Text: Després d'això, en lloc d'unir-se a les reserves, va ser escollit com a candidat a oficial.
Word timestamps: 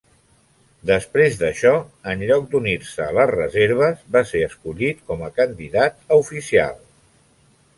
Després 0.91 1.35
d'això, 1.41 1.73
en 2.13 2.23
lloc 2.31 2.47
d'unir-se 2.53 3.05
a 3.07 3.13
les 3.17 3.31
reserves, 3.33 4.01
va 4.17 4.25
ser 4.33 4.41
escollit 4.47 5.05
com 5.13 5.23
a 5.29 5.33
candidat 5.37 6.01
a 6.15 6.19
oficial. 6.25 6.83